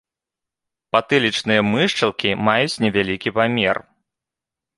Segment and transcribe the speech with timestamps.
[0.95, 3.75] Патылічныя мышчалкі маюць невялікі памер.